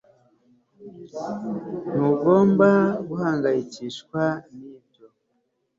Ntugomba 1.91 2.69
guhangayikishwa 3.07 4.23
nibyo 4.57 5.05
OK 5.09 5.13